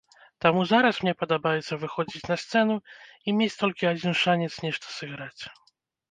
Таму 0.43 0.61
зараз 0.69 0.95
мне 1.01 1.11
падабаецца 1.21 1.75
выходзіць 1.83 2.29
на 2.31 2.37
сцэну 2.43 2.77
і 3.27 3.35
мець 3.41 3.51
толькі 3.63 3.89
адзін 3.91 4.15
шанец 4.21 4.49
нешта 4.65 4.87
сыграць. 4.95 5.41